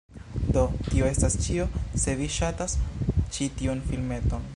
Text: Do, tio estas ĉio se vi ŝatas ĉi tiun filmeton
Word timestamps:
Do, 0.55 0.61
tio 0.85 1.09
estas 1.09 1.35
ĉio 1.47 1.67
se 2.05 2.15
vi 2.21 2.29
ŝatas 2.37 2.77
ĉi 3.37 3.49
tiun 3.61 3.85
filmeton 3.91 4.49